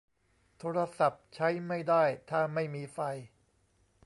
[0.57, 2.99] โทรศัพท์ใช้ไม่ได้ถ้าไม่มีไฟ